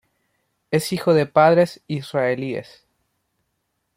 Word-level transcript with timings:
Es 0.71 0.93
hijo 0.93 1.13
de 1.13 1.27
padres 1.27 1.83
israelíes. 1.85 2.87